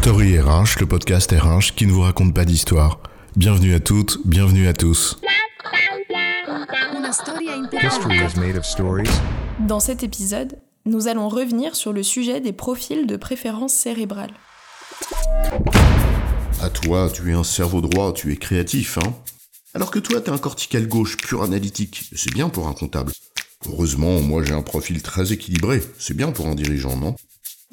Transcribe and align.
Story 0.00 0.38
RH, 0.38 0.78
le 0.78 0.86
podcast 0.86 1.32
RH 1.32 1.74
qui 1.74 1.84
ne 1.84 1.90
vous 1.90 2.02
raconte 2.02 2.32
pas 2.32 2.44
d'histoire. 2.44 3.00
Bienvenue 3.34 3.74
à 3.74 3.80
toutes, 3.80 4.20
bienvenue 4.24 4.68
à 4.68 4.72
tous. 4.72 5.20
Dans 9.66 9.80
cet 9.80 10.04
épisode, 10.04 10.58
nous 10.86 11.08
allons 11.08 11.28
revenir 11.28 11.74
sur 11.74 11.92
le 11.92 12.04
sujet 12.04 12.40
des 12.40 12.52
profils 12.52 13.08
de 13.08 13.16
préférence 13.16 13.74
cérébrale. 13.74 14.30
À 16.62 16.70
toi, 16.70 17.10
tu 17.12 17.30
es 17.30 17.34
un 17.34 17.44
cerveau 17.44 17.80
droit, 17.80 18.12
tu 18.12 18.32
es 18.32 18.36
créatif, 18.36 18.98
hein 18.98 19.14
Alors 19.74 19.90
que 19.90 19.98
toi, 19.98 20.20
t'es 20.20 20.30
un 20.30 20.38
cortical 20.38 20.86
gauche 20.86 21.16
pur 21.16 21.42
analytique, 21.42 22.04
c'est 22.14 22.32
bien 22.32 22.48
pour 22.48 22.68
un 22.68 22.72
comptable. 22.72 23.12
Heureusement, 23.66 24.20
moi 24.20 24.44
j'ai 24.44 24.54
un 24.54 24.62
profil 24.62 25.02
très 25.02 25.32
équilibré, 25.32 25.82
c'est 25.98 26.16
bien 26.16 26.30
pour 26.30 26.46
un 26.46 26.54
dirigeant, 26.54 26.96
non? 26.96 27.16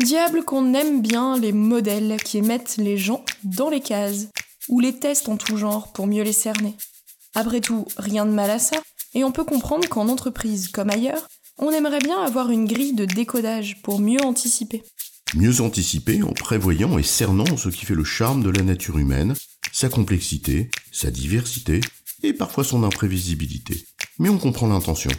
Diable 0.04 0.44
qu'on 0.44 0.73
aime 0.73 1.02
bien 1.02 1.38
les 1.38 1.54
modèles 1.54 2.17
qui 2.23 2.41
mettent 2.41 2.76
les 2.77 2.98
gens 2.98 3.23
dans 3.44 3.70
les 3.70 3.80
cases, 3.80 4.27
ou 4.68 4.81
les 4.81 4.99
tests 4.99 5.30
en 5.30 5.38
tout 5.38 5.55
genre 5.55 5.94
pour 5.94 6.05
mieux 6.05 6.23
les 6.23 6.34
cerner. 6.34 6.76
Après 7.34 7.62
tout, 7.62 7.85
rien 7.98 8.26
de 8.26 8.31
mal 8.31 8.52
à 8.52 8.59
ça, 8.59 8.77
et 9.13 9.23
on 9.23 9.31
peut 9.31 9.45
comprendre 9.45 9.88
qu'en 9.88 10.09
entreprise 10.09 10.68
comme 10.68 10.90
ailleurs, 10.90 11.27
on 11.58 11.71
aimerait 11.71 11.99
bien 11.99 12.20
avoir 12.21 12.52
une 12.52 12.68
grille 12.68 12.94
de 12.94 13.05
décodage 13.05 13.81
pour 13.84 13.99
mieux 13.99 14.21
anticiper. 14.21 14.84
Mieux 15.34 15.62
anticiper 15.62 16.21
en 16.23 16.34
prévoyant 16.34 16.98
et 16.98 17.04
cernant 17.04 17.55
ce 17.55 17.70
qui 17.70 17.85
fait 17.85 17.96
le 17.96 18.04
charme 18.04 18.43
de 18.43 18.49
la 18.49 18.63
nature 18.63 18.98
humaine, 18.98 19.34
sa 19.71 19.88
complexité, 19.88 20.70
sa 20.91 21.09
diversité 21.09 21.80
et 22.21 22.34
parfois 22.34 22.66
son 22.66 22.84
imprévisibilité. 22.84 23.85
Mais 24.20 24.30
on 24.30 24.38
comprend 24.38 24.68
l'intention. 24.68 25.12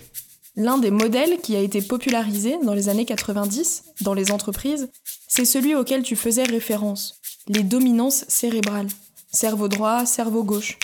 L'un 0.59 0.79
des 0.79 0.91
modèles 0.91 1.39
qui 1.43 1.55
a 1.55 1.61
été 1.61 1.83
popularisé 1.83 2.57
dans 2.65 2.73
les 2.73 2.89
années 2.89 3.05
90 3.05 3.93
dans 4.01 4.15
les 4.15 4.33
entreprises, 4.33 4.89
c'est 5.29 5.45
celui 5.45 5.75
auquel 5.75 6.03
tu 6.03 6.17
faisais 6.17 6.45
référence, 6.45 7.21
les 7.47 7.63
dominances 7.63 8.25
cérébrales. 8.29 8.89
Cerveau 9.31 9.69
droit, 9.69 10.07
cerveau 10.07 10.45
gauche. 10.45 10.79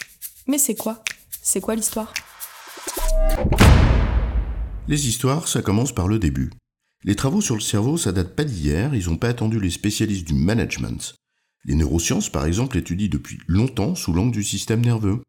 Mais 0.46 0.58
c'est 0.58 0.74
quoi? 0.74 1.02
C'est 1.40 1.62
quoi 1.62 1.74
l'histoire? 1.74 2.12
Les 4.88 5.08
histoires, 5.08 5.48
ça 5.48 5.62
commence 5.62 5.92
par 5.92 6.06
le 6.06 6.18
début. 6.18 6.50
Les 7.04 7.16
travaux 7.16 7.40
sur 7.40 7.54
le 7.54 7.62
cerveau, 7.62 7.96
ça 7.96 8.12
date 8.12 8.36
pas 8.36 8.44
d'hier, 8.44 8.94
ils 8.94 9.08
n'ont 9.08 9.16
pas 9.16 9.30
attendu 9.30 9.58
les 9.58 9.70
spécialistes 9.70 10.26
du 10.26 10.34
management. 10.34 11.14
Les 11.64 11.74
neurosciences, 11.74 12.28
par 12.28 12.44
exemple, 12.44 12.76
étudient 12.76 13.08
depuis 13.10 13.38
longtemps 13.46 13.94
sous 13.94 14.12
l'angle 14.12 14.32
du 14.32 14.44
système 14.44 14.84
nerveux. 14.84 15.22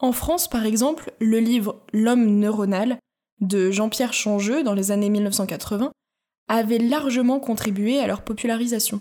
En 0.00 0.10
France, 0.10 0.50
par 0.50 0.66
exemple, 0.66 1.12
le 1.20 1.38
livre 1.38 1.86
L'homme 1.92 2.40
neuronal 2.40 2.98
de 3.40 3.70
Jean-Pierre 3.70 4.12
Changeux 4.12 4.62
dans 4.62 4.74
les 4.74 4.90
années 4.90 5.10
1980 5.10 5.92
avait 6.48 6.78
largement 6.78 7.40
contribué 7.40 8.00
à 8.00 8.06
leur 8.06 8.22
popularisation. 8.22 9.00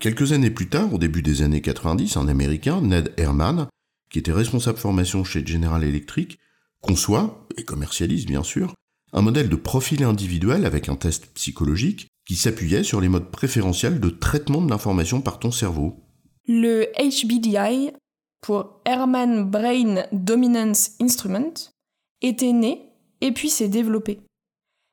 Quelques 0.00 0.32
années 0.32 0.50
plus 0.50 0.68
tard, 0.68 0.92
au 0.92 0.98
début 0.98 1.22
des 1.22 1.42
années 1.42 1.60
90, 1.60 2.16
un 2.16 2.28
Américain, 2.28 2.80
Ned 2.80 3.12
Herman, 3.16 3.68
qui 4.10 4.18
était 4.18 4.32
responsable 4.32 4.78
formation 4.78 5.24
chez 5.24 5.46
General 5.46 5.82
Electric, 5.82 6.38
conçoit, 6.80 7.46
et 7.56 7.64
commercialise 7.64 8.26
bien 8.26 8.42
sûr, 8.42 8.74
un 9.12 9.22
modèle 9.22 9.48
de 9.48 9.56
profil 9.56 10.02
individuel 10.02 10.66
avec 10.66 10.88
un 10.88 10.96
test 10.96 11.26
psychologique 11.34 12.08
qui 12.26 12.34
s'appuyait 12.34 12.84
sur 12.84 13.00
les 13.00 13.08
modes 13.08 13.30
préférentiels 13.30 14.00
de 14.00 14.08
traitement 14.08 14.62
de 14.62 14.70
l'information 14.70 15.20
par 15.20 15.38
ton 15.38 15.50
cerveau. 15.50 16.00
Le 16.46 16.86
HBDI, 16.98 17.92
pour 18.40 18.80
Herman 18.84 19.48
Brain 19.48 20.04
Dominance 20.12 20.92
Instrument, 21.00 21.54
était 22.20 22.52
né 22.52 22.91
et 23.22 23.32
puis 23.32 23.48
s'est 23.48 23.68
développé. 23.68 24.20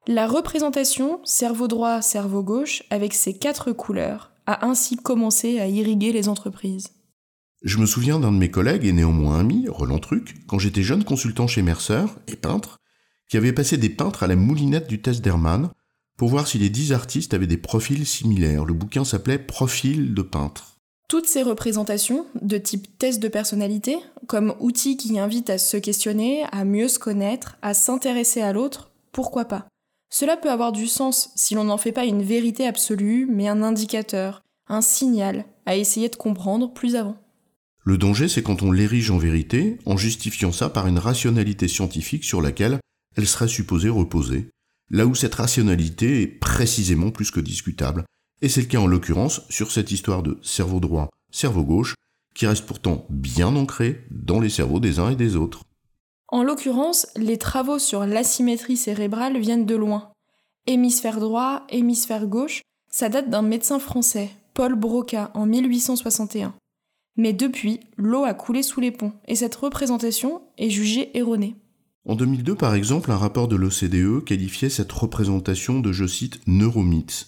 La 0.07 0.27
représentation 0.27 1.19
cerveau 1.25 1.67
droit, 1.67 2.01
cerveau 2.01 2.41
gauche, 2.41 2.83
avec 2.89 3.13
ses 3.13 3.37
quatre 3.37 3.73
couleurs, 3.73 4.31
a 4.45 4.65
ainsi 4.65 4.95
commencé 4.95 5.59
à 5.59 5.67
irriguer 5.67 6.13
les 6.13 6.29
entreprises. 6.29 6.93
Je 7.61 7.77
me 7.77 7.85
souviens 7.85 8.19
d'un 8.19 8.31
de 8.31 8.37
mes 8.37 8.49
collègues 8.49 8.85
et 8.85 8.93
néanmoins 8.93 9.39
ami, 9.39 9.67
Roland 9.67 9.99
Truc, 9.99 10.35
quand 10.47 10.59
j'étais 10.59 10.83
jeune 10.83 11.03
consultant 11.03 11.47
chez 11.47 11.61
Mercer 11.61 12.05
et 12.27 12.37
peintre, 12.37 12.79
qui 13.29 13.35
avait 13.35 13.51
passé 13.51 13.77
des 13.77 13.89
peintres 13.89 14.23
à 14.23 14.27
la 14.27 14.37
moulinette 14.37 14.87
du 14.87 15.01
test 15.01 15.21
d'Hermann 15.21 15.69
pour 16.17 16.29
voir 16.29 16.47
si 16.47 16.57
les 16.57 16.69
dix 16.69 16.93
artistes 16.93 17.33
avaient 17.33 17.47
des 17.47 17.57
profils 17.57 18.05
similaires. 18.05 18.65
Le 18.65 18.73
bouquin 18.73 19.03
s'appelait 19.03 19.39
Profil 19.39 20.13
de 20.13 20.21
peintre. 20.21 20.68
Toutes 21.09 21.25
ces 21.25 21.41
représentations, 21.41 22.27
de 22.39 22.59
type 22.59 22.99
test 22.99 23.19
de 23.19 23.27
personnalité, 23.27 23.97
comme 24.27 24.53
outils 24.59 24.95
qui 24.95 25.17
invitent 25.17 25.49
à 25.49 25.57
se 25.57 25.75
questionner, 25.75 26.43
à 26.51 26.65
mieux 26.65 26.87
se 26.87 26.99
connaître, 26.99 27.57
à 27.63 27.73
s'intéresser 27.73 28.41
à 28.41 28.53
l'autre, 28.53 28.91
pourquoi 29.11 29.45
pas? 29.45 29.67
Cela 30.11 30.37
peut 30.37 30.51
avoir 30.51 30.71
du 30.71 30.85
sens 30.85 31.31
si 31.35 31.55
l'on 31.55 31.63
n'en 31.63 31.79
fait 31.79 31.91
pas 31.91 32.05
une 32.05 32.21
vérité 32.21 32.67
absolue, 32.67 33.25
mais 33.27 33.47
un 33.47 33.63
indicateur, 33.63 34.43
un 34.67 34.81
signal 34.81 35.45
à 35.65 35.75
essayer 35.75 36.09
de 36.09 36.15
comprendre 36.15 36.71
plus 36.71 36.95
avant. 36.95 37.17
Le 37.83 37.97
danger, 37.97 38.27
c'est 38.27 38.43
quand 38.43 38.61
on 38.61 38.71
l'érige 38.71 39.09
en 39.09 39.17
vérité, 39.17 39.79
en 39.87 39.97
justifiant 39.97 40.51
ça 40.51 40.69
par 40.69 40.85
une 40.85 40.99
rationalité 40.99 41.67
scientifique 41.67 42.23
sur 42.23 42.39
laquelle 42.39 42.79
elle 43.17 43.27
serait 43.27 43.47
supposée 43.47 43.89
reposer, 43.89 44.51
là 44.91 45.07
où 45.07 45.15
cette 45.15 45.33
rationalité 45.33 46.21
est 46.21 46.27
précisément 46.27 47.09
plus 47.09 47.31
que 47.31 47.39
discutable, 47.39 48.05
et 48.41 48.49
c'est 48.49 48.61
le 48.61 48.67
cas 48.67 48.79
en 48.79 48.87
l'occurrence 48.87 49.41
sur 49.49 49.71
cette 49.71 49.91
histoire 49.91 50.23
de 50.23 50.37
cerveau 50.41 50.79
droit, 50.79 51.09
cerveau 51.31 51.63
gauche, 51.63 51.95
qui 52.33 52.47
reste 52.47 52.65
pourtant 52.65 53.05
bien 53.09 53.55
ancrée 53.55 54.05
dans 54.11 54.39
les 54.39 54.49
cerveaux 54.49 54.79
des 54.79 54.99
uns 54.99 55.09
et 55.09 55.15
des 55.15 55.35
autres. 55.35 55.63
En 56.29 56.43
l'occurrence, 56.43 57.07
les 57.15 57.37
travaux 57.37 57.79
sur 57.79 58.05
l'asymétrie 58.05 58.77
cérébrale 58.77 59.39
viennent 59.39 59.65
de 59.65 59.75
loin. 59.75 60.11
Hémisphère 60.67 61.19
droit, 61.19 61.65
hémisphère 61.69 62.27
gauche, 62.27 62.61
ça 62.91 63.09
date 63.09 63.29
d'un 63.29 63.41
médecin 63.41 63.79
français, 63.79 64.29
Paul 64.53 64.75
Broca, 64.75 65.31
en 65.33 65.45
1861. 65.45 66.53
Mais 67.17 67.33
depuis, 67.33 67.79
l'eau 67.97 68.23
a 68.23 68.33
coulé 68.33 68.63
sous 68.63 68.79
les 68.79 68.91
ponts, 68.91 69.13
et 69.27 69.35
cette 69.35 69.55
représentation 69.55 70.41
est 70.57 70.69
jugée 70.69 71.17
erronée. 71.17 71.55
En 72.07 72.15
2002, 72.15 72.55
par 72.55 72.75
exemple, 72.75 73.11
un 73.11 73.17
rapport 73.17 73.47
de 73.47 73.55
l'OCDE 73.55 74.23
qualifiait 74.23 74.69
cette 74.69 74.91
représentation 74.91 75.79
de, 75.79 75.91
je 75.91 76.05
cite, 76.05 76.39
neuromythe. 76.47 77.27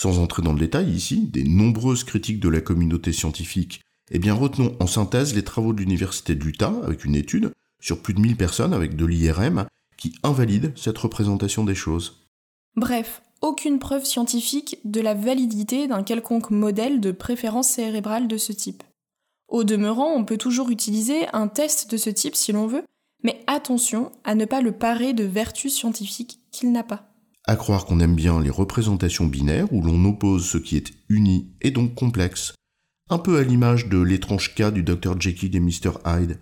Sans 0.00 0.20
entrer 0.20 0.42
dans 0.42 0.52
le 0.52 0.60
détail 0.60 0.92
ici, 0.92 1.22
des 1.26 1.42
nombreuses 1.42 2.04
critiques 2.04 2.38
de 2.38 2.48
la 2.48 2.60
communauté 2.60 3.12
scientifique, 3.12 3.80
eh 4.12 4.20
bien 4.20 4.32
retenons 4.32 4.76
en 4.78 4.86
synthèse 4.86 5.34
les 5.34 5.42
travaux 5.42 5.72
de 5.72 5.80
l'Université 5.80 6.36
de 6.36 6.44
l'Utah 6.44 6.72
avec 6.84 7.04
une 7.04 7.16
étude 7.16 7.50
sur 7.82 8.00
plus 8.00 8.14
de 8.14 8.20
1000 8.20 8.36
personnes 8.36 8.72
avec 8.72 8.94
de 8.94 9.04
l'IRM 9.04 9.66
qui 9.96 10.14
invalide 10.22 10.72
cette 10.76 10.98
représentation 10.98 11.64
des 11.64 11.74
choses. 11.74 12.24
Bref, 12.76 13.22
aucune 13.40 13.80
preuve 13.80 14.04
scientifique 14.04 14.78
de 14.84 15.00
la 15.00 15.14
validité 15.14 15.88
d'un 15.88 16.04
quelconque 16.04 16.52
modèle 16.52 17.00
de 17.00 17.10
préférence 17.10 17.68
cérébrale 17.68 18.28
de 18.28 18.36
ce 18.36 18.52
type. 18.52 18.84
Au 19.48 19.64
demeurant, 19.64 20.14
on 20.14 20.24
peut 20.24 20.38
toujours 20.38 20.70
utiliser 20.70 21.26
un 21.32 21.48
test 21.48 21.90
de 21.90 21.96
ce 21.96 22.10
type 22.10 22.36
si 22.36 22.52
l'on 22.52 22.68
veut, 22.68 22.84
mais 23.24 23.42
attention 23.48 24.12
à 24.22 24.36
ne 24.36 24.44
pas 24.44 24.60
le 24.60 24.70
parer 24.70 25.12
de 25.12 25.24
vertus 25.24 25.74
scientifiques 25.74 26.38
qu'il 26.52 26.70
n'a 26.70 26.84
pas 26.84 27.07
à 27.48 27.56
croire 27.56 27.86
qu'on 27.86 27.98
aime 27.98 28.14
bien 28.14 28.40
les 28.40 28.50
représentations 28.50 29.24
binaires 29.24 29.72
où 29.72 29.82
l'on 29.82 30.04
oppose 30.04 30.44
ce 30.44 30.58
qui 30.58 30.76
est 30.76 30.92
uni 31.08 31.50
et 31.62 31.70
donc 31.70 31.94
complexe, 31.94 32.52
un 33.08 33.16
peu 33.16 33.38
à 33.38 33.42
l'image 33.42 33.88
de 33.88 33.98
l'étrange 33.98 34.54
cas 34.54 34.70
du 34.70 34.82
Dr 34.82 35.18
Jekyll 35.18 35.56
et 35.56 35.60
Mr 35.60 35.92
Hyde. 36.04 36.38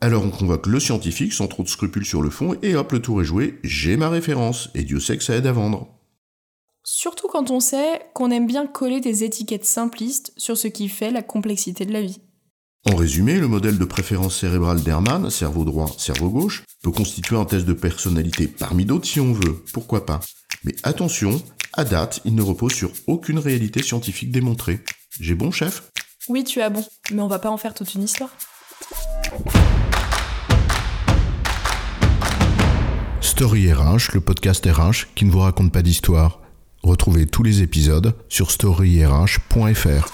Alors 0.00 0.24
on 0.24 0.30
convoque 0.30 0.68
le 0.68 0.78
scientifique 0.78 1.32
sans 1.32 1.48
trop 1.48 1.64
de 1.64 1.68
scrupules 1.68 2.06
sur 2.06 2.22
le 2.22 2.30
fond 2.30 2.54
et 2.62 2.76
hop 2.76 2.92
le 2.92 3.02
tour 3.02 3.20
est 3.20 3.24
joué, 3.24 3.58
j'ai 3.64 3.96
ma 3.96 4.08
référence, 4.08 4.70
et 4.74 4.84
Dieu 4.84 5.00
sait 5.00 5.18
que 5.18 5.24
ça 5.24 5.34
aide 5.34 5.48
à 5.48 5.52
vendre. 5.52 5.88
Surtout 6.84 7.26
quand 7.26 7.50
on 7.50 7.58
sait 7.58 8.02
qu'on 8.14 8.30
aime 8.30 8.46
bien 8.46 8.68
coller 8.68 9.00
des 9.00 9.24
étiquettes 9.24 9.64
simplistes 9.64 10.32
sur 10.36 10.56
ce 10.56 10.68
qui 10.68 10.88
fait 10.88 11.10
la 11.10 11.22
complexité 11.22 11.84
de 11.84 11.92
la 11.92 12.02
vie. 12.02 12.20
En 12.88 12.94
résumé, 12.94 13.40
le 13.40 13.48
modèle 13.48 13.78
de 13.78 13.84
préférence 13.84 14.38
cérébrale 14.38 14.80
d'Hermann, 14.80 15.28
cerveau 15.28 15.64
droit, 15.64 15.92
cerveau 15.98 16.30
gauche, 16.30 16.62
peut 16.86 16.92
constituer 16.92 17.36
un 17.36 17.44
test 17.44 17.66
de 17.66 17.72
personnalité 17.72 18.46
parmi 18.46 18.84
d'autres 18.84 19.08
si 19.08 19.18
on 19.18 19.32
veut, 19.32 19.60
pourquoi 19.72 20.06
pas. 20.06 20.20
Mais 20.62 20.76
attention, 20.84 21.42
à 21.72 21.82
date, 21.82 22.20
il 22.24 22.36
ne 22.36 22.42
repose 22.42 22.74
sur 22.74 22.92
aucune 23.08 23.40
réalité 23.40 23.82
scientifique 23.82 24.30
démontrée. 24.30 24.78
J'ai 25.18 25.34
bon, 25.34 25.50
chef? 25.50 25.90
Oui, 26.28 26.44
tu 26.44 26.60
as 26.60 26.70
bon, 26.70 26.84
mais 27.10 27.22
on 27.22 27.26
va 27.26 27.40
pas 27.40 27.50
en 27.50 27.56
faire 27.56 27.74
toute 27.74 27.92
une 27.94 28.04
histoire. 28.04 28.30
Story 33.20 33.72
RH, 33.72 34.14
le 34.14 34.20
podcast 34.20 34.64
RH 34.64 35.12
qui 35.16 35.24
ne 35.24 35.32
vous 35.32 35.40
raconte 35.40 35.72
pas 35.72 35.82
d'histoire. 35.82 36.40
Retrouvez 36.84 37.26
tous 37.26 37.42
les 37.42 37.62
épisodes 37.62 38.14
sur 38.28 38.52
storyrh.fr. 38.52 40.12